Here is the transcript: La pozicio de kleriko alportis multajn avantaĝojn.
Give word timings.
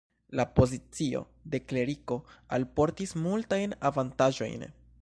La 0.37 0.43
pozicio 0.59 1.21
de 1.55 1.59
kleriko 1.73 2.19
alportis 2.59 3.17
multajn 3.27 3.79
avantaĝojn. 3.93 4.71